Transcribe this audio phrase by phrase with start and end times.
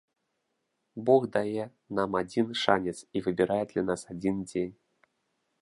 [1.09, 1.63] Бог дае
[2.01, 4.75] нам адзін шанец і выбірае для нас адзін дзень.